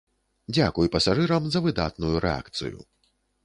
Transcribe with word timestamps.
Дзякуй 0.55 0.87
пасажырам 0.95 1.43
за 1.55 1.59
выдатную 1.67 2.15
рэакцыю. 2.29 2.77